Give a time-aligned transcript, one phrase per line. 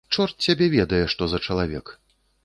[0.17, 1.93] Чорт цябе ведае, што за чалавек.